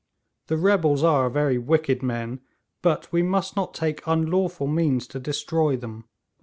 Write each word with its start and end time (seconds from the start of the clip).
The 0.47 0.57
rebels 0.57 1.03
are 1.03 1.29
very 1.29 1.59
wicked 1.59 2.01
men, 2.01 2.39
but 2.81 3.11
we 3.11 3.21
must 3.21 3.55
not 3.55 3.75
take 3.75 4.01
unlawful 4.07 4.65
means 4.65 5.05
to 5.09 5.19
destroy 5.19 5.77
them.' 5.77 6.05